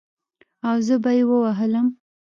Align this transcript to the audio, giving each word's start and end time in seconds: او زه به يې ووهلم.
او 0.67 0.75
زه 0.87 0.95
به 1.03 1.11
يې 1.17 1.23
ووهلم. 1.29 1.87